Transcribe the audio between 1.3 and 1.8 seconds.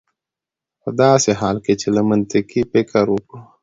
حال کې